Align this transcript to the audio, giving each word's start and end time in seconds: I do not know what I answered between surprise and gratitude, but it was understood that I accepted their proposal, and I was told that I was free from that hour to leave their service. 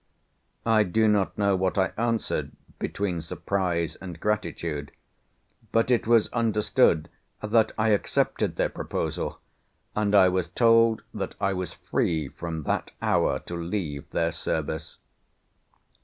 I 0.65 0.81
do 0.81 1.07
not 1.07 1.37
know 1.37 1.55
what 1.55 1.77
I 1.77 1.93
answered 1.95 2.53
between 2.79 3.21
surprise 3.21 3.97
and 3.97 4.19
gratitude, 4.19 4.91
but 5.71 5.91
it 5.91 6.07
was 6.07 6.27
understood 6.29 7.07
that 7.43 7.71
I 7.77 7.89
accepted 7.89 8.55
their 8.55 8.67
proposal, 8.69 9.39
and 9.95 10.15
I 10.15 10.27
was 10.27 10.47
told 10.47 11.03
that 11.13 11.35
I 11.39 11.53
was 11.53 11.73
free 11.73 12.29
from 12.29 12.63
that 12.63 12.89
hour 12.99 13.37
to 13.41 13.55
leave 13.55 14.09
their 14.09 14.31
service. 14.31 14.97